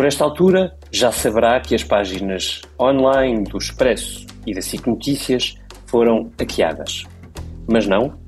[0.00, 5.58] Por esta altura, já saberá que as páginas online do Expresso e da SIC Notícias
[5.84, 7.04] foram hackeadas.
[7.68, 8.18] Mas não,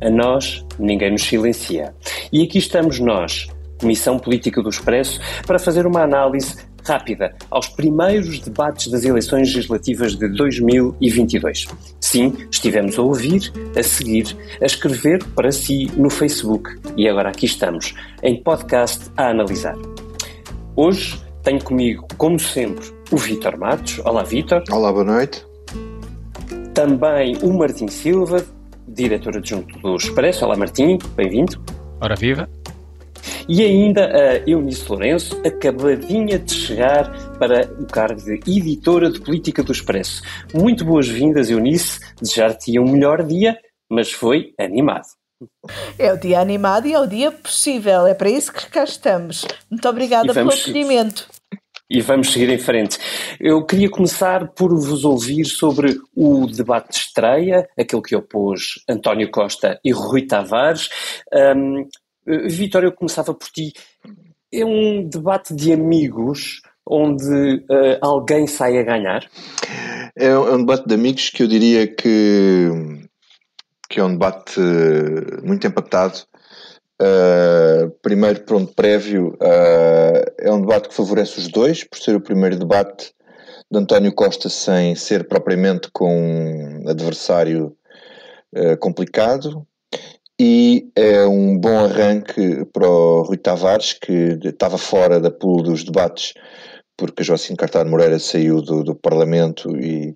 [0.00, 1.94] a nós ninguém nos silencia.
[2.32, 6.56] E aqui estamos nós, Comissão Política do Expresso, para fazer uma análise
[6.86, 11.66] rápida aos primeiros debates das eleições legislativas de 2022.
[12.00, 17.44] Sim, estivemos a ouvir, a seguir, a escrever para si no Facebook e agora aqui
[17.44, 19.76] estamos, em podcast a analisar.
[20.76, 23.98] Hoje tenho comigo, como sempre, o Vítor Matos.
[24.04, 24.62] Olá, Vítor.
[24.70, 25.44] Olá, boa noite.
[26.72, 28.46] Também o Martim Silva,
[28.86, 30.44] diretor adjunto do Expresso.
[30.44, 31.60] Olá, Martim, bem-vindo.
[32.00, 32.48] Ora, viva.
[33.48, 39.64] E ainda a Eunice Lourenço, acabadinha de chegar para o cargo de editora de política
[39.64, 40.22] do Expresso.
[40.54, 41.98] Muito boas-vindas, Eunice.
[42.22, 43.58] Desejar-te um melhor dia,
[43.90, 45.06] mas foi animado.
[45.98, 49.46] É o dia animado e é o dia possível, é para isso que cá estamos.
[49.70, 51.28] Muito obrigada pelo acolhimento.
[51.88, 52.98] E vamos seguir em frente.
[53.40, 59.28] Eu queria começar por vos ouvir sobre o debate de estreia, aquele que opôs António
[59.28, 60.88] Costa e Rui Tavares.
[61.34, 61.88] Um,
[62.48, 63.72] Vitória, eu começava por ti.
[64.52, 69.28] É um debate de amigos onde uh, alguém sai a ganhar?
[70.16, 72.68] É, é um debate de amigos que eu diria que,
[73.90, 74.58] que é um debate
[75.42, 76.22] muito empatado
[77.00, 82.20] Uh, primeiro, pronto, prévio, uh, é um debate que favorece os dois, por ser o
[82.20, 83.14] primeiro debate
[83.70, 87.74] de António Costa sem ser propriamente com um adversário
[88.54, 89.66] uh, complicado.
[90.38, 95.84] E é um bom arranque para o Rui Tavares, que estava fora da pool dos
[95.84, 96.34] debates,
[96.98, 100.14] porque Joaquim Cartado Moreira saiu do, do Parlamento e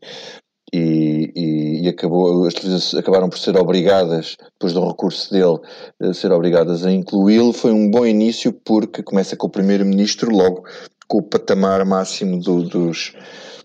[0.74, 5.60] e, e, e, acabou, as televisões acabaram por ser obrigadas, depois do recurso dele,
[6.02, 7.52] a ser obrigadas a incluí-lo.
[7.52, 10.64] Foi um bom início porque começa com o primeiro-ministro, logo
[11.06, 13.12] com o patamar máximo do, dos,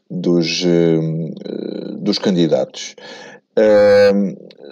[0.08, 2.96] dos, uh, dos candidatos.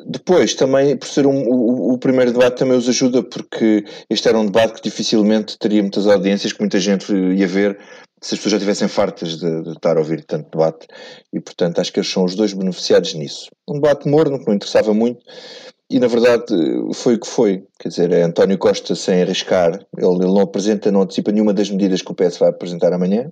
[0.06, 4.40] Depois, também, por ser um, o, o, primeiro debate, também os ajuda, porque este era
[4.40, 7.78] um debate que dificilmente teria muitas audiências, que muita gente ia ver,
[8.22, 10.88] se as pessoas já estivessem fartas de, de, estar a ouvir tanto debate,
[11.32, 13.50] e portanto acho que eles são os dois beneficiados nisso.
[13.68, 15.24] Um debate morno que não interessava muito,
[15.90, 16.54] e na verdade
[16.94, 17.64] foi o que foi.
[17.80, 21.70] Quer dizer, é António Costa sem arriscar, ele, ele não apresenta, não antecipa nenhuma das
[21.70, 23.32] medidas que o PS vai apresentar amanhã.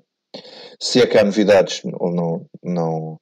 [0.79, 3.19] Se é que há novidades, ou não, não,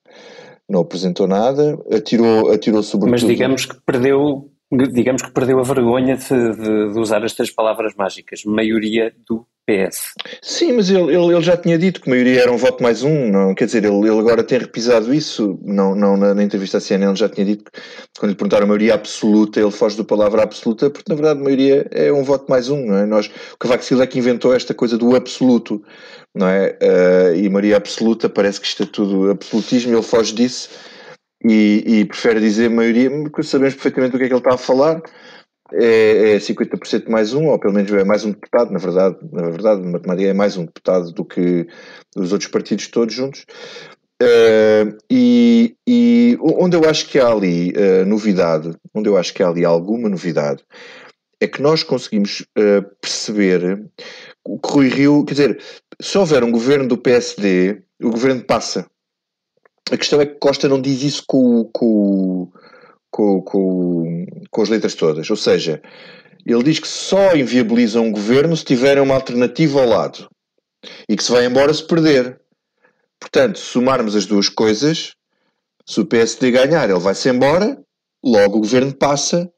[0.68, 3.12] não apresentou nada, atirou, atirou sobretudo.
[3.12, 4.50] Mas digamos que perdeu
[4.92, 9.46] digamos que perdeu a vergonha de, de, de, usar as três palavras mágicas, maioria do
[9.66, 10.14] PS.
[10.42, 13.02] Sim, mas ele, ele, ele, já tinha dito que a maioria era um voto mais
[13.02, 16.80] um, não, quer dizer, ele, ele agora tem repisado isso, não, não na, na, entrevista
[16.80, 17.80] à CNN ele já tinha dito que
[18.20, 21.44] quando lhe perguntaram a maioria absoluta, ele foge do palavra absoluta, porque na verdade a
[21.44, 23.06] maioria é um voto mais um, não é?
[23.06, 25.82] Nós, o Cavaco Silva é que inventou esta coisa do absoluto,
[26.36, 26.78] não é?
[26.82, 30.70] Uh, e maioria absoluta parece que isto é tudo absolutismo, ele foge disso
[31.44, 34.58] e, e prefere dizer maioria, porque sabemos perfeitamente do que é que ele está a
[34.58, 35.02] falar.
[35.72, 39.50] É, é 50% mais um, ou pelo menos é mais um deputado, na verdade, na
[39.50, 41.68] verdade, na matemática é mais um deputado do que
[42.16, 43.46] os outros partidos todos juntos.
[44.22, 49.42] Uh, e, e, onde eu acho que há ali uh, novidade, onde eu acho que
[49.42, 50.64] há ali alguma novidade,
[51.42, 53.84] é que nós conseguimos uh, perceber
[54.46, 55.62] o que Rui Rio, quer dizer,
[56.00, 58.86] se houver um governo do PSD, o governo passa.
[59.92, 62.50] A questão é que Costa não diz isso com, com,
[63.14, 65.30] com, com, com as letras todas.
[65.30, 65.80] Ou seja,
[66.44, 70.28] ele diz que só inviabiliza um governo se tiver uma alternativa ao lado
[71.08, 72.42] e que se vai embora se perder.
[73.20, 75.14] Portanto, somarmos as duas coisas,
[75.86, 77.80] se o PSD ganhar, ele vai-se embora,
[78.26, 79.50] logo o governo passa,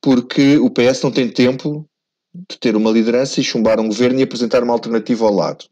[0.00, 1.88] porque o PS não tem tempo
[2.34, 5.64] de ter uma liderança e chumbar um governo e apresentar uma alternativa ao lado.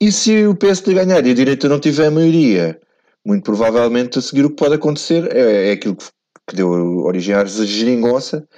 [0.00, 2.80] E se o PSD ganhar e a direita não tiver a maioria,
[3.28, 6.06] muito provavelmente a seguir o que pode acontecer é, é aquilo que,
[6.48, 6.70] que, deu
[7.04, 8.48] origem à geringonça,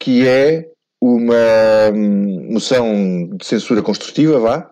[0.00, 0.66] que é
[0.98, 1.34] uma
[1.94, 4.70] hum, moção de censura construtiva, vá,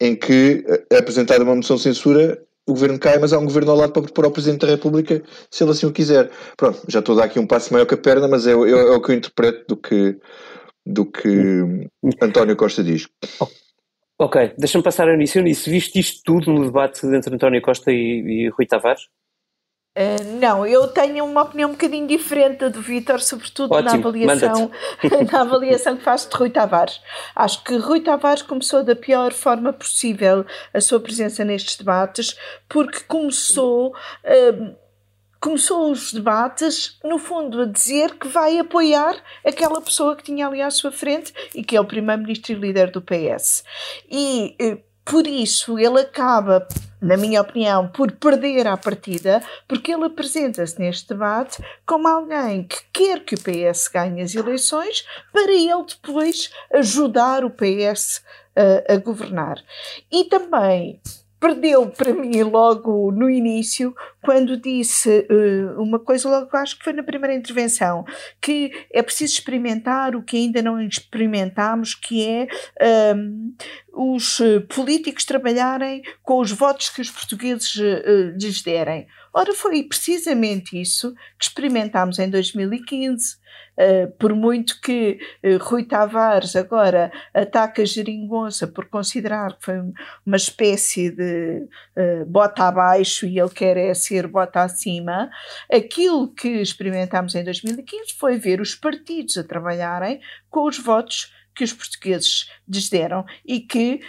[0.00, 2.36] em que é apresentada uma moção de censura,
[2.68, 5.22] o governo cai, mas há um governo ao lado para propor ao Presidente da República,
[5.48, 6.28] se ele assim o quiser.
[6.56, 8.54] Pronto, já estou a dar aqui um passo maior que a perna, mas é, é,
[8.54, 10.18] é o que eu interpreto do que,
[10.84, 11.28] do que
[12.20, 13.06] António Costa diz.
[14.20, 15.38] Ok, deixa-me passar a Eunice.
[15.38, 19.02] Eunice, viste isto tudo no debate entre António Costa e, e Rui Tavares?
[19.96, 24.70] Uh, não, eu tenho uma opinião um bocadinho diferente do Vítor, sobretudo Ótimo, na avaliação,
[25.32, 27.00] na avaliação que faz de Rui Tavares.
[27.34, 30.44] Acho que Rui Tavares começou da pior forma possível
[30.74, 32.36] a sua presença nestes debates,
[32.68, 34.76] porque começou uh,
[35.40, 40.60] começou os debates, no fundo, a dizer que vai apoiar aquela pessoa que tinha ali
[40.60, 43.64] à sua frente e que é o primeiro-ministro e líder do PS.
[44.10, 46.68] E eh, por isso ele acaba,
[47.00, 52.78] na minha opinião, por perder a partida, porque ele apresenta-se neste debate como alguém que
[52.92, 58.22] quer que o PS ganhe as eleições para ele depois ajudar o PS
[58.54, 59.62] a, a governar.
[60.12, 61.00] E também
[61.40, 66.92] perdeu para mim logo no início, quando disse uh, uma coisa, logo acho que foi
[66.92, 68.04] na primeira intervenção,
[68.40, 72.48] que é preciso experimentar o que ainda não experimentámos, que é
[73.14, 73.54] um,
[73.92, 79.08] os eh, políticos trabalharem com os votos que os portugueses uh, lhes derem.
[79.38, 83.36] Ora, foi precisamente isso que experimentámos em 2015.
[83.78, 89.76] Uh, por muito que uh, Rui Tavares agora ataca a geringonça por considerar que foi
[90.26, 95.30] uma espécie de uh, bota abaixo e ele quer é ser bota acima,
[95.72, 100.20] aquilo que experimentámos em 2015 foi ver os partidos a trabalharem
[100.50, 104.00] com os votos que os portugueses lhes deram e que,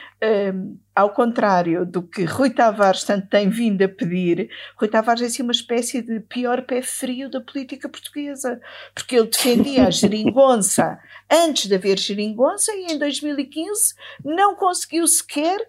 [0.53, 5.25] um, ao contrário do que Rui Tavares tanto tem vindo a pedir, Rui Tavares é
[5.25, 8.61] assim uma espécie de pior pé frio da política portuguesa,
[8.93, 15.59] porque ele defendia a geringonça antes de haver geringonça e em 2015 não conseguiu sequer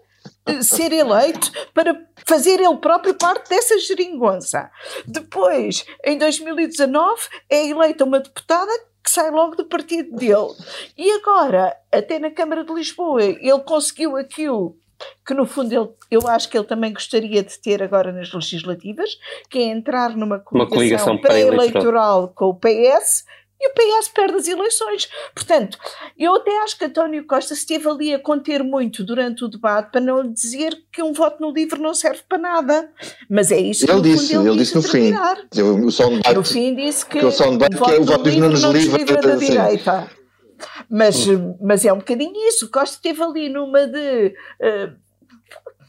[0.45, 4.69] eh, ser eleito para fazer ele próprio parte dessa geringonça.
[5.07, 8.71] Depois, em 2019, é eleita uma deputada
[9.03, 10.53] que sai logo do partido dele.
[10.97, 14.77] E agora, até na Câmara de Lisboa, ele conseguiu aquilo
[15.25, 19.17] que no fundo ele, eu acho que ele também gostaria de ter agora nas legislativas,
[19.49, 23.25] que é entrar numa coligação, coligação pré-eleitoral com o PS
[23.61, 25.07] e o PS perde as eleições.
[25.35, 25.77] Portanto,
[26.17, 30.01] eu até acho que António Costa esteve ali a conter muito durante o debate para
[30.01, 32.89] não dizer que um voto no livro não serve para nada.
[33.29, 35.13] Mas é isso ele que disse, ele, ele disse no fim.
[35.85, 37.99] O som debate, no fim disse que, que o som debate, um voto, que é,
[37.99, 40.11] o voto livre não nos livra, livra da direita.
[40.89, 41.55] Mas, hum.
[41.61, 42.69] mas é um bocadinho isso.
[42.69, 44.35] Costa esteve ali numa de.
[44.59, 45.10] Uh,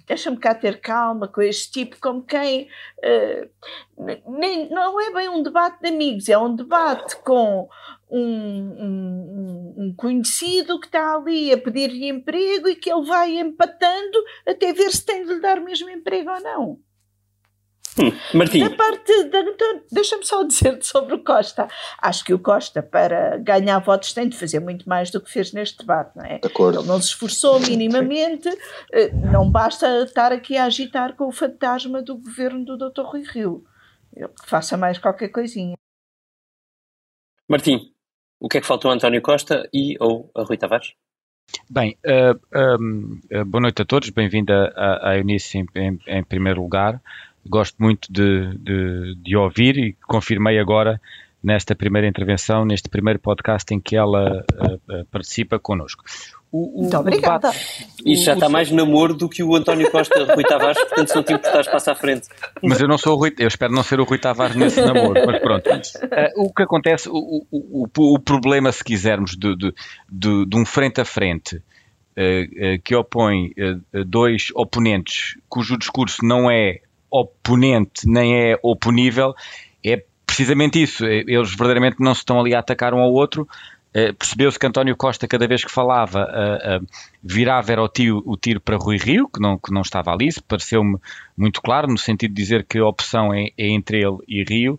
[0.06, 2.69] deixa-me cá ter calma com este tipo, como quem
[2.99, 3.50] uh,
[4.28, 7.69] nem, não é bem um debate de amigos, é um debate com
[8.10, 14.19] um, um, um conhecido que está ali a pedir-lhe emprego e que ele vai empatando
[14.46, 16.81] até ver se tem de lhe dar mesmo emprego ou não.
[17.99, 18.61] Hum, Martim.
[18.61, 21.69] Da parte da, então, deixa-me só dizer sobre o Costa.
[21.99, 25.53] Acho que o Costa, para ganhar votos, tem de fazer muito mais do que fez
[25.53, 26.39] neste debate, não é?
[26.39, 26.81] De acordo.
[26.81, 28.49] Ele não se esforçou minimamente,
[28.93, 33.03] eh, não basta estar aqui a agitar com o fantasma do governo do Dr.
[33.03, 33.65] Rui Rio.
[34.15, 35.75] Ele faça mais qualquer coisinha.
[37.49, 37.93] Martim,
[38.41, 40.95] o que é que faltou a António Costa e ou a Rui Tavares?
[41.69, 46.62] Bem, uh, um, uh, boa noite a todos, bem-vinda à Eunice em, em, em primeiro
[46.62, 47.03] lugar
[47.47, 51.00] gosto muito de, de, de, ouvir e confirmei agora
[51.43, 56.05] nesta primeira intervenção, neste primeiro podcast em que ela uh, participa connosco.
[56.53, 57.50] O, o, Muito obrigada.
[58.05, 61.23] Isto já está mais namoro do que o António Costa, Rui Tavares, portanto, se não
[61.23, 62.29] te importares, passa à frente.
[62.62, 65.15] Mas eu não sou o Rui, eu espero não ser o Rui Tavares nesse namoro,
[65.27, 65.69] mas pronto.
[65.71, 69.75] Uh, o que acontece, o, o, o, problema, se quisermos, de, de,
[70.11, 73.53] de, de um frente a frente, uh, que opõe
[74.06, 76.81] dois oponentes cujo discurso não é
[77.12, 79.35] oponente nem é oponível,
[79.85, 81.05] é precisamente isso.
[81.05, 83.47] Eles verdadeiramente não se estão ali a atacar um ao outro.
[83.90, 86.87] Uh, Percebeu-se que António Costa, cada vez que falava, uh, uh,
[87.23, 90.28] virava era o tiro, o tiro para Rui Rio, que não, que não estava ali.
[90.28, 90.97] Isso pareceu-me
[91.37, 94.78] muito claro, no sentido de dizer que a opção é, é entre ele e Rio.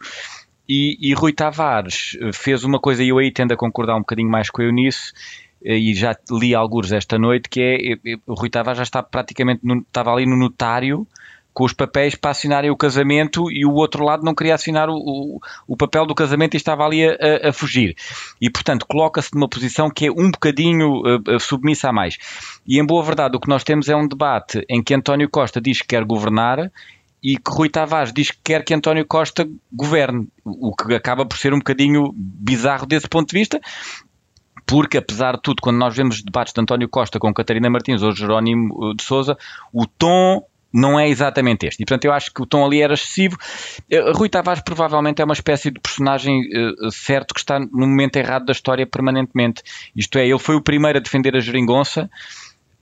[0.67, 4.29] E, e, Rui Tavares fez uma coisa, e eu aí tendo a concordar um bocadinho
[4.29, 5.13] mais com eu nisso,
[5.61, 10.11] e já li alguns esta noite, que é Rui Tavares já está praticamente no, estava
[10.11, 11.05] ali no notário
[11.53, 14.95] com os papéis para assinarem o casamento e o outro lado não queria assinar o,
[14.95, 17.95] o, o papel do casamento e estava ali a, a fugir.
[18.41, 22.17] E, portanto, coloca-se numa posição que é um bocadinho uh, submissa a mais.
[22.65, 25.61] E, em boa verdade, o que nós temos é um debate em que António Costa
[25.61, 26.71] diz que quer governar
[27.23, 31.37] e que Rui Tavares diz que quer que António Costa governe, o que acaba por
[31.37, 33.61] ser um bocadinho bizarro desse ponto de vista,
[34.65, 38.11] porque apesar de tudo, quando nós vemos debates de António Costa com Catarina Martins ou
[38.11, 39.37] Jerónimo de Souza,
[39.71, 41.83] o tom não é exatamente este.
[41.83, 43.37] E portanto eu acho que o tom ali era excessivo.
[43.91, 48.15] Uh, Rui Tavares provavelmente é uma espécie de personagem uh, certo que está no momento
[48.15, 49.61] errado da história permanentemente.
[49.95, 52.09] Isto é, ele foi o primeiro a defender a geringonça.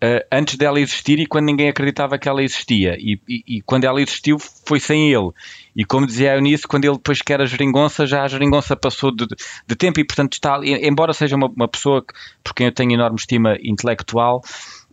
[0.04, 2.96] Uh, antes dela existir e quando ninguém acreditava que ela existia.
[2.98, 5.30] E, e, e, quando ela existiu foi sem ele.
[5.76, 9.16] E como dizia a Eunice, quando ele depois quer a geringonça, já a geringonça passou
[9.16, 12.72] de, de tempo e portanto está, embora seja uma, uma pessoa que, por quem eu
[12.72, 14.42] tenho enorme estima intelectual,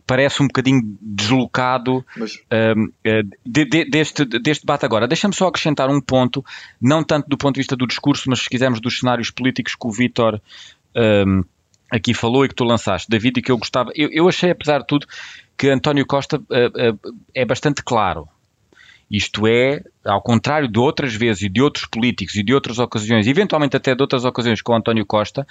[0.09, 2.33] parece um bocadinho deslocado Mas...
[2.33, 5.07] uh, de, de, deste, deste debate agora.
[5.07, 6.43] Deixa-me só acrescentar um ponto,
[6.81, 9.87] não tanto do ponto de vista do discurso, mas se quisermos dos cenários políticos que
[9.87, 10.41] o Vítor
[10.95, 11.43] um,
[11.91, 13.91] aqui falou e que tu lançaste, David, e que eu gostava.
[13.93, 15.05] Eu, eu achei, apesar de tudo,
[15.55, 18.27] que António Costa uh, uh, é bastante claro.
[19.11, 23.27] Isto é, ao contrário de outras vezes e de outros políticos e de outras ocasiões,
[23.27, 25.45] eventualmente até de outras ocasiões com António Costa,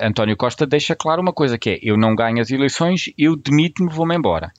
[0.00, 3.92] António Costa deixa claro uma coisa que é, eu não ganho as eleições, eu demito-me,
[3.92, 4.52] vou-me embora.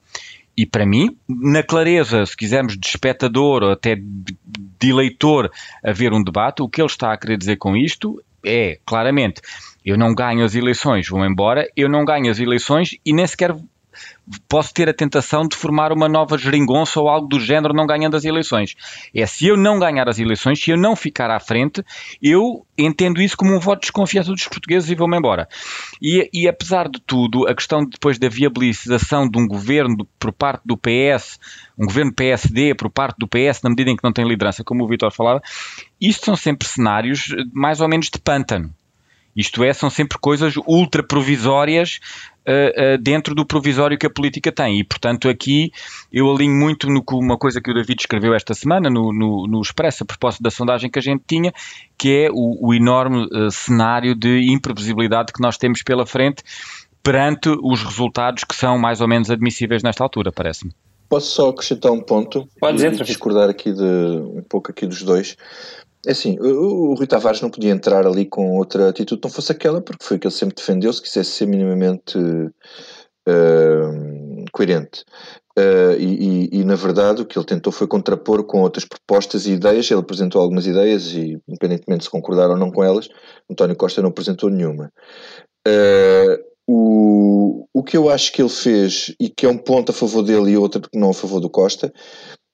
[0.58, 5.52] E para mim, na clareza, se quisermos, de espectador ou até de eleitor
[5.84, 9.42] a ver um debate, o que ele está a querer dizer com isto é, claramente,
[9.84, 13.56] eu não ganho as eleições, vou embora, eu não ganho as eleições e nem sequer
[14.48, 18.16] posso ter a tentação de formar uma nova geringonça ou algo do género não ganhando
[18.16, 18.76] as eleições.
[19.14, 21.84] É se eu não ganhar as eleições, se eu não ficar à frente,
[22.22, 25.48] eu entendo isso como um voto de desconfiança dos portugueses e vou-me embora.
[26.02, 30.64] E, e, apesar de tudo, a questão depois da viabilização de um governo por parte
[30.66, 31.40] do PS,
[31.78, 34.84] um governo PSD por parte do PS, na medida em que não tem liderança, como
[34.84, 35.42] o Vitor falava,
[36.00, 38.74] isto são sempre cenários mais ou menos de pântano.
[39.36, 42.00] Isto é, são sempre coisas ultra provisórias
[42.48, 44.80] uh, uh, dentro do provisório que a política tem.
[44.80, 45.72] E, portanto, aqui
[46.12, 49.62] eu alinho muito no uma coisa que o David escreveu esta semana no, no, no
[49.62, 51.54] Expresso, a propósito da sondagem que a gente tinha,
[51.98, 56.44] que é o, o enorme uh, cenário de imprevisibilidade que nós temos pela frente
[57.04, 60.72] perante os resultados que são mais ou menos admissíveis nesta altura, parece-me.
[61.08, 62.48] Posso só acrescentar um ponto?
[62.60, 65.38] Pode dizer, discordar aqui de um pouco aqui dos dois.
[66.06, 69.52] É assim, o, o Rui Tavares não podia entrar ali com outra atitude, não fosse
[69.52, 72.52] aquela, porque foi que ele sempre defendeu, se quisesse ser minimamente uh,
[74.52, 75.04] coerente.
[75.58, 79.46] Uh, e, e, e, na verdade, o que ele tentou foi contrapor com outras propostas
[79.46, 79.90] e ideias.
[79.90, 83.08] Ele apresentou algumas ideias e, independentemente de se concordar ou não com elas,
[83.50, 84.92] António Costa não apresentou nenhuma.
[85.66, 89.94] Uh, o, o que eu acho que ele fez, e que é um ponto a
[89.94, 91.94] favor dele e outro não a favor do Costa,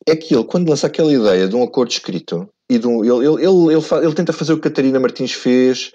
[0.07, 3.27] é que ele, quando lança aquela ideia de um acordo escrito, e de um, ele,
[3.27, 5.91] ele, ele, ele, ele tenta fazer o que Catarina Martins fez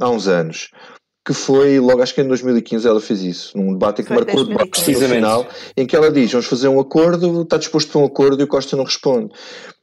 [0.00, 0.70] há uns anos,
[1.28, 4.40] que foi, logo acho que em 2015 ela fez isso, num debate em que marcou
[4.40, 5.46] o debate final,
[5.76, 8.46] em que ela diz, vamos fazer um acordo, está disposto para um acordo e o
[8.46, 9.30] Costa não responde.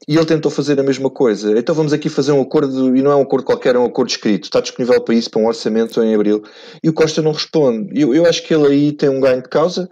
[0.08, 1.58] E ele tentou fazer a mesma coisa.
[1.58, 4.10] Então vamos aqui fazer um acordo, e não é um acordo qualquer, é um acordo
[4.10, 6.42] escrito, está disponível para isso, para um orçamento em abril,
[6.84, 7.90] e o Costa não responde.
[7.94, 9.88] Eu, eu acho que ele aí tem um ganho de causa,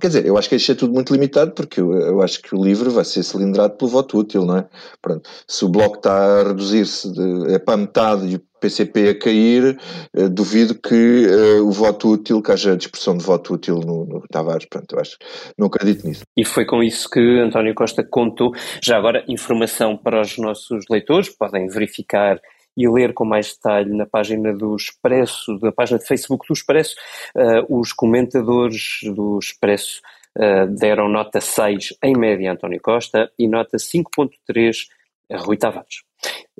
[0.00, 2.54] Quer dizer, eu acho que isto é tudo muito limitado porque eu, eu, acho que
[2.54, 4.66] o livro vai ser cilindrado pelo voto útil, não é?
[5.00, 5.28] Pronto.
[5.46, 7.12] Se o Bloco está a reduzir-se
[7.48, 9.78] é para metade e o PCP a cair,
[10.16, 14.24] eh, duvido que eh, o voto útil, que haja dispersão de voto útil no, no
[14.30, 14.64] Tavares.
[14.64, 15.18] Pronto, eu acho
[15.58, 16.22] não acredito nisso.
[16.34, 18.52] E foi com isso que António Costa contou.
[18.82, 22.40] Já agora, informação para os nossos leitores, podem verificar
[22.76, 26.96] e ler com mais detalhe na página do Expresso, na página de Facebook do Expresso,
[27.36, 30.00] uh, os comentadores do Expresso
[30.36, 34.88] uh, deram nota 6 em média a António Costa e nota 5.3
[35.30, 36.02] a Rui Tavares.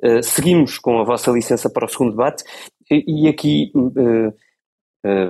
[0.01, 2.43] Uh, seguimos com a vossa licença para o segundo debate
[2.89, 3.71] e, e aqui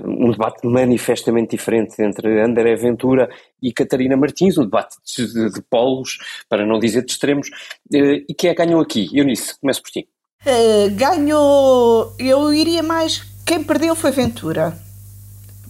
[0.06, 3.30] um debate manifestamente diferente entre André Ventura
[3.62, 7.50] e Catarina Martins, um debate de, de, de polos, para não dizer de extremos,
[7.92, 9.10] e quem é que ganhou aqui?
[9.12, 10.08] Eunice, começo por ti.
[10.46, 12.14] Uh, ganhou.
[12.20, 13.24] Eu iria mais.
[13.44, 14.78] Quem perdeu foi Ventura.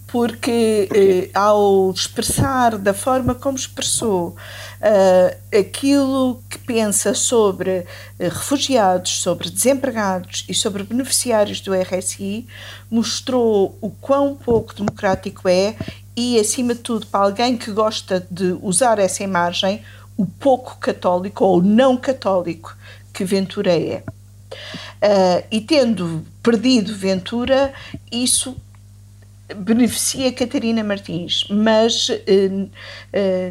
[0.06, 0.88] Porque
[1.34, 4.36] uh, ao expressar da forma como expressou
[4.80, 7.86] uh, aquilo que pensa sobre
[8.20, 12.46] refugiados, sobre desempregados e sobre beneficiários do RSI,
[12.90, 15.74] mostrou o quão pouco democrático é
[16.14, 19.82] e, acima de tudo, para alguém que gosta de usar essa imagem,
[20.16, 22.76] o pouco católico ou não católico
[23.12, 24.02] que Ventura é.
[25.02, 27.72] Uh, e tendo perdido Ventura,
[28.10, 28.56] isso
[29.56, 32.70] beneficia Catarina Martins, mas uh, uh,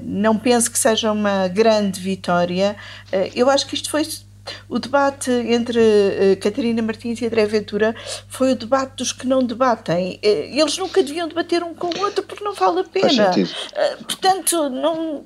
[0.04, 2.75] não penso que seja uma grande vitória.
[3.34, 4.04] eu acho que isto foi
[4.70, 7.96] o debate entre uh, Catarina Martins e André Ventura
[8.28, 10.20] foi o debate dos que não debatem.
[10.24, 13.32] Uh, eles nunca deviam debater um com o outro porque não vale a pena.
[13.32, 15.25] Uh, portanto, não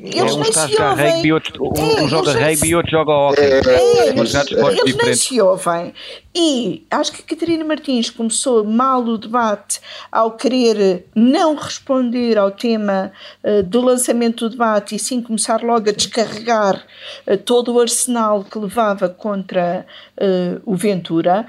[0.00, 1.10] eles um nem está se ouvem.
[1.12, 3.40] Rugby, outro, um, um joga rugby e outro joga hockey.
[3.40, 5.94] É, é, eles, eles nem se ouvem.
[6.34, 12.50] E acho que a Catarina Martins começou mal o debate ao querer não responder ao
[12.50, 16.80] tema uh, do lançamento do debate e sim começar logo a descarregar
[17.26, 19.84] uh, todo o arsenal que levava contra
[20.16, 21.46] uh, o Ventura.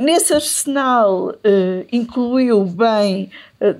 [0.00, 1.34] nesse arsenal
[1.92, 3.30] incluiu bem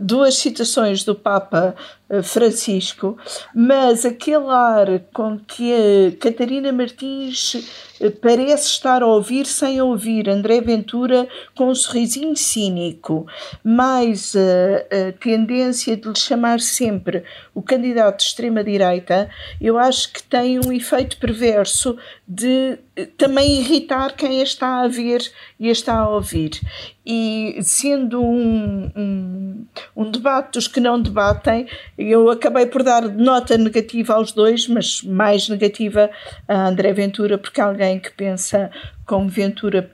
[0.00, 1.74] duas citações do Papa
[2.22, 3.18] Francisco,
[3.54, 10.60] mas aquele ar com que a Catarina Martins parece estar a ouvir sem ouvir André
[10.60, 13.26] Ventura com um sorrisinho cínico,
[13.62, 17.24] mais a, a tendência de lhe chamar sempre
[17.54, 22.78] o candidato de extrema-direita, eu acho que tem um efeito perverso de
[23.16, 25.20] também irritar quem a está a ver
[25.60, 26.60] e a está a ouvir.
[27.04, 33.56] E sendo um, um, um, debate dos que não debatem, eu acabei por dar nota
[33.56, 36.10] negativa aos dois, mas mais negativa
[36.48, 38.70] a André Ventura, porque alguém que pensa
[39.06, 39.90] como Ventura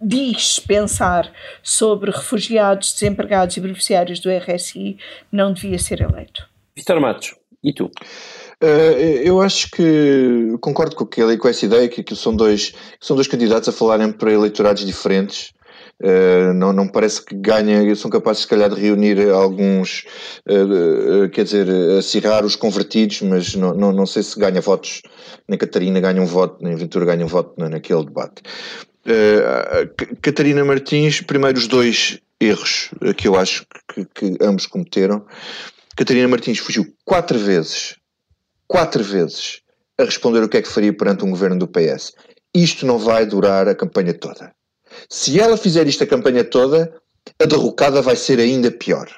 [0.00, 4.98] diz pensar sobre refugiados, desempregados e beneficiários do RSI
[5.30, 6.48] não devia ser eleito.
[6.76, 7.86] Vitor Matos, e tu?
[8.62, 13.16] Uh, eu acho que concordo com, aquele, com essa ideia que, que são, dois, são
[13.16, 15.52] dois candidatos a falarem para eleitorados diferentes.
[16.02, 20.04] Uh, não, não parece que ganhem, são capazes se calhar de reunir alguns,
[20.48, 21.68] uh, quer dizer,
[21.98, 25.02] acirrar os convertidos, mas não, não, não sei se ganha votos,
[25.48, 28.42] nem Catarina ganha um voto, nem Ventura ganha um voto naquele debate.
[30.20, 35.24] Catarina Martins, primeiro os dois erros que eu acho que, que ambos cometeram.
[35.96, 37.96] Catarina Martins fugiu quatro vezes
[38.72, 39.60] quatro vezes
[39.98, 42.14] a responder o que é que faria perante um governo do PS.
[42.54, 44.50] Isto não vai durar a campanha toda.
[45.08, 46.92] Se ela fizer isto a campanha toda,
[47.40, 49.08] a derrocada vai ser ainda pior.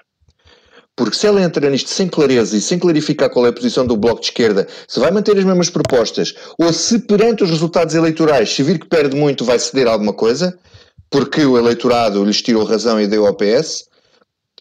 [0.97, 3.97] Porque se ela entra nisto sem clareza e sem clarificar qual é a posição do
[3.97, 8.51] Bloco de Esquerda, se vai manter as mesmas propostas, ou se perante os resultados eleitorais,
[8.51, 10.57] se vir que perde muito, vai ceder alguma coisa,
[11.11, 13.89] porque o eleitorado lhes tirou razão e deu ao PS,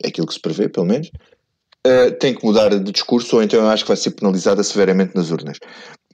[0.03, 1.11] é aquilo que se prevê, pelo menos,
[1.87, 5.15] uh, tem que mudar de discurso, ou então eu acho que vai ser penalizada severamente
[5.15, 5.57] nas urnas.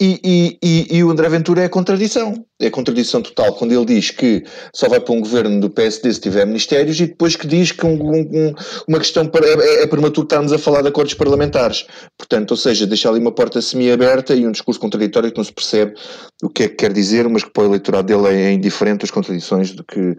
[0.02, 2.46] E, e, e, e, o André Ventura é a contradição.
[2.58, 6.14] É a contradição total quando ele diz que só vai para um governo do PSD
[6.14, 8.56] se tiver ministérios e depois que diz que um, um,
[8.88, 11.86] uma questão é, é prematuro estarmos a falar de acordos parlamentares.
[12.18, 15.52] Portanto, ou seja, deixa ali uma porta semi-aberta e um discurso contraditório que não se
[15.52, 15.94] percebe
[16.42, 19.12] o que é que quer dizer, mas que para o eleitorado dele é indiferente as
[19.12, 20.16] contradições do que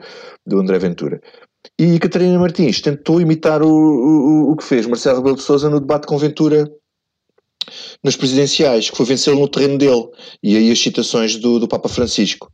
[0.47, 1.23] do André Ventura.
[1.79, 5.81] E Catarina Martins tentou imitar o, o, o que fez Marcelo Rebelo de Sousa no
[5.81, 6.71] debate com Ventura
[8.03, 10.09] nas presidenciais, que foi vencê-lo no terreno dele.
[10.43, 12.51] E aí as citações do, do Papa Francisco.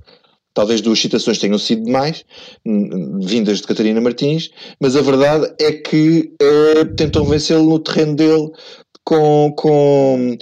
[0.57, 2.25] Talvez duas citações tenham sido demais,
[2.65, 4.49] vindas de Catarina Martins,
[4.81, 8.51] mas a verdade é que é, tentam vencê-lo no terreno dele,
[9.07, 10.37] com, com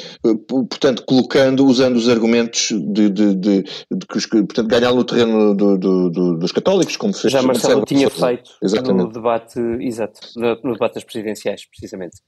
[0.48, 5.54] portanto, colocando, usando os argumentos de, de, de, de que os, portanto, ganhá-lo no terreno
[5.54, 9.04] do, do, do, dos católicos, como fez Já Marcelo tinha feito Exatamente.
[9.04, 12.22] no debate, exato, no debate das presidenciais, precisamente.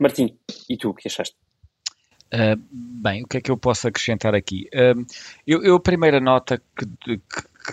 [0.00, 0.34] Martim,
[0.66, 1.36] e tu, o que achaste?
[2.32, 4.70] Uh, bem, o que é que eu posso acrescentar aqui?
[4.74, 5.04] Uh,
[5.46, 6.86] eu, eu, a primeira nota que,
[7.18, 7.20] que,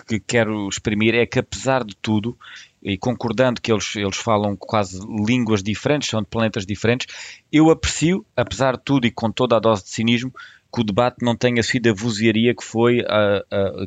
[0.06, 2.36] que, quero exprimir é que, apesar de tudo,
[2.82, 7.06] e concordando que eles, eles falam quase línguas diferentes, são de planetas diferentes,
[7.52, 10.32] eu aprecio, apesar de tudo e com toda a dose de cinismo,
[10.72, 13.42] que o debate não tenha sido a vozearia que foi a,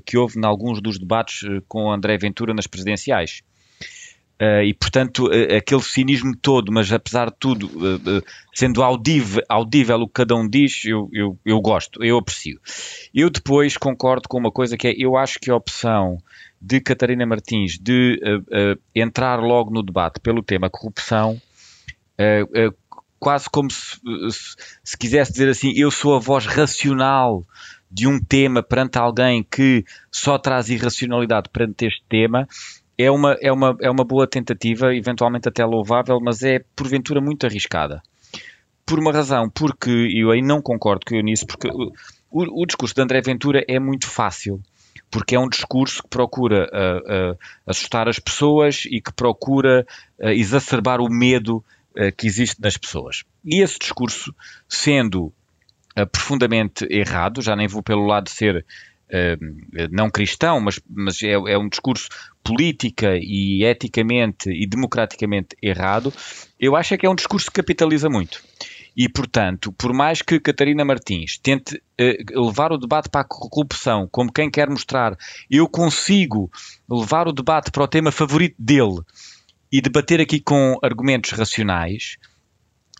[0.06, 3.42] que houve em alguns dos debates eh, com André Ventura nas presidenciais.
[4.42, 7.70] Uh, e, portanto, uh, aquele cinismo todo, mas apesar de tudo,
[8.54, 12.60] sendo audível, audível o que cada um diz, eu, eu, eu gosto, eu aprecio.
[13.14, 16.18] Eu depois concordo com uma coisa que é, eu acho que a opção
[16.64, 21.34] de Catarina Martins de uh, uh, entrar logo no debate pelo tema corrupção,
[22.18, 22.76] uh,
[23.20, 24.00] quase como se,
[24.32, 27.44] se, se, quisesse dizer assim: eu sou a voz racional
[27.92, 32.48] de um tema perante alguém que só traz irracionalidade perante este tema.
[32.98, 37.46] É uma, é, uma, é uma boa tentativa, eventualmente até louvável, mas é porventura muito
[37.46, 38.02] arriscada.
[38.86, 41.92] Por uma razão, porque eu aí não concordo com eu nisso, porque o,
[42.32, 44.62] o discurso de André Ventura é muito fácil
[45.14, 49.86] porque é um discurso que procura uh, uh, assustar as pessoas e que procura
[50.18, 51.64] uh, exacerbar o medo
[52.18, 53.24] que existe nas pessoas.
[53.46, 54.34] E esse discurso,
[54.68, 55.32] sendo
[56.12, 58.66] profundamente errado, já nem vou pelo lado de ser
[59.92, 62.10] não cristão, mas, mas é, é, um discurso
[62.44, 66.12] política e eticamente e democraticamente errado,
[66.60, 68.42] eu acho é que é um discurso que capitaliza muito.
[68.96, 74.08] E, portanto, por mais que Catarina Martins tente uh, levar o debate para a corrupção,
[74.12, 75.18] como quem quer mostrar,
[75.50, 76.52] eu consigo
[76.90, 79.02] levar o debate para o tema favorito dele
[79.72, 82.18] e debater aqui com argumentos racionais,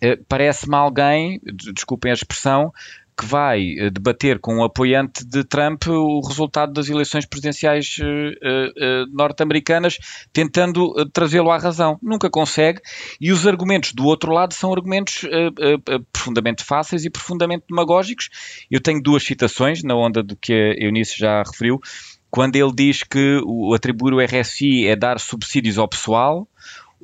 [0.02, 2.72] uh, parece-me alguém, desculpem a expressão,
[3.16, 8.04] que vai eh, debater com um apoiante de Trump o resultado das eleições presidenciais uh,
[8.04, 9.98] uh, norte-americanas,
[10.32, 11.98] tentando uh, trazê-lo à razão.
[12.02, 12.80] Nunca consegue,
[13.20, 15.22] e os argumentos do outro lado são argumentos
[16.12, 18.28] profundamente fáceis e profundamente demagógicos.
[18.70, 21.80] Eu tenho duas citações, na onda do que a Eunice já referiu,
[22.30, 26.48] quando ele diz que o atribuir o RSI é dar subsídios ao pessoal,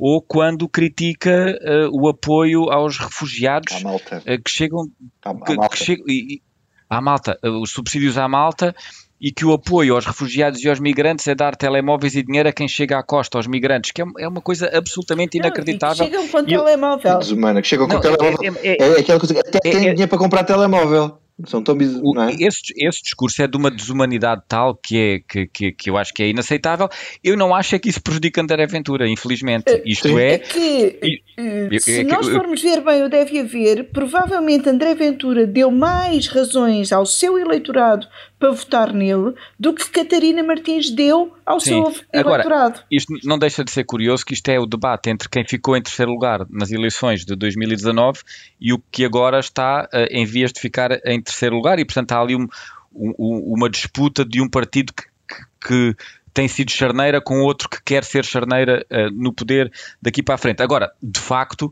[0.00, 4.90] ou quando critica uh, o apoio aos refugiados uh, que chegam.
[5.22, 5.76] À, que, malta.
[5.76, 6.40] Que chegam, e,
[6.88, 8.74] à malta, uh, os subsídios à malta.
[9.20, 12.52] e que o apoio aos refugiados e aos migrantes é dar telemóveis e dinheiro a
[12.52, 16.06] quem chega à costa, aos migrantes, que é, é uma coisa absolutamente inacreditável.
[16.06, 17.18] Não, chegam com o telemóvel.
[17.18, 18.54] Desumana, que chegam com o telemóvel.
[18.62, 21.18] É, é, é, aquela coisa até tem dinheiro para comprar telemóvel.
[21.46, 21.98] São tão biz...
[22.02, 22.34] o, é?
[22.40, 26.12] esse, esse discurso é de uma desumanidade tal que, é, que, que, que, eu acho
[26.12, 26.88] que é inaceitável.
[27.22, 29.70] Eu não acho é que isso prejudica André Ventura, infelizmente.
[29.70, 30.34] Eh, Isto é.
[30.34, 35.70] é que, eh, se nós formos ver bem o deve haver, provavelmente André Ventura deu
[35.70, 38.06] mais razões ao seu eleitorado
[38.40, 41.84] para votar nele do que Catarina Martins deu ao Sim.
[41.84, 42.46] seu eleitorado.
[42.46, 45.76] Agora, isto não deixa de ser curioso que isto é o debate entre quem ficou
[45.76, 48.20] em terceiro lugar nas eleições de 2019
[48.58, 52.12] e o que agora está uh, em vias de ficar em terceiro lugar e portanto
[52.12, 52.48] há ali um,
[52.94, 55.96] um, uma disputa de um partido que, que, que
[56.32, 60.38] tem sido charneira com outro que quer ser charneira uh, no poder daqui para a
[60.38, 60.62] frente.
[60.62, 61.70] Agora, de facto,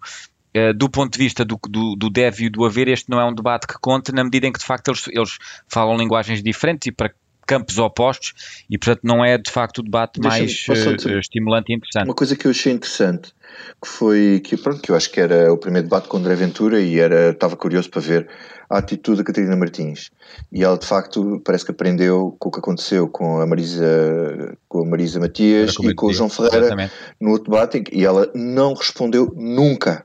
[0.75, 3.35] do ponto de vista do, do, do, deve e do haver, este não é um
[3.35, 6.93] debate que conte, na medida em que de facto eles, eles falam linguagens diferentes e
[6.93, 7.13] para
[7.49, 12.05] campos opostos e portanto não é de facto o debate mais uh, estimulante e interessante.
[12.05, 13.33] Uma coisa que eu achei interessante
[13.81, 16.79] que foi que pronto que eu acho que era o primeiro debate com André Ventura
[16.79, 18.29] e era estava curioso para ver
[18.69, 20.11] a atitude da Catarina Martins
[20.53, 24.83] e ela de facto parece que aprendeu com o que aconteceu com a Marisa com
[24.83, 26.93] a Marisa Matias e com o João Ferreira exatamente.
[27.19, 30.05] no outro debate e ela não respondeu nunca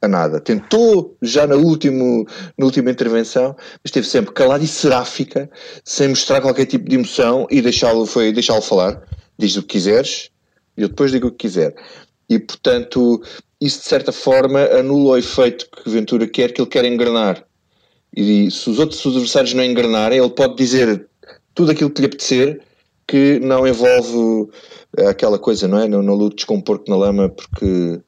[0.00, 0.40] a nada.
[0.40, 5.50] Tentou já na, último, na última intervenção, mas esteve sempre calado e seráfica,
[5.84, 9.02] sem mostrar qualquer tipo de emoção e deixá-lo foi deixá-lo falar.
[9.38, 10.30] Diz o que quiseres
[10.76, 11.74] e eu depois digo o que quiser.
[12.28, 13.22] E portanto,
[13.60, 17.44] isso de certa forma anula o efeito que Ventura quer, que ele quer engrenar.
[18.16, 21.06] E se os outros adversários não engrenarem, ele pode dizer
[21.54, 22.60] tudo aquilo que lhe apetecer,
[23.06, 24.50] que não envolve
[25.08, 25.88] aquela coisa, não é?
[25.88, 28.00] Não, não um porco na lama porque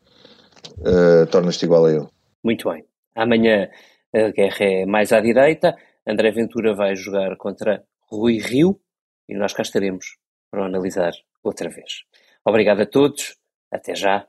[0.81, 2.09] uh, tornas-te igual a ele.
[2.43, 2.85] Muito bem.
[3.15, 3.69] Amanhã
[4.15, 5.77] a guerra é mais à direita.
[6.07, 8.81] André Ventura vai jogar contra Rui Rio
[9.29, 10.17] e nós cá estaremos
[10.51, 11.13] para analisar
[11.43, 12.05] outra vez.
[12.45, 13.37] Obrigado a todos.
[13.71, 14.27] Até já.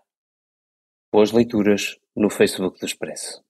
[1.12, 3.44] Boas leituras no Facebook do Expresso.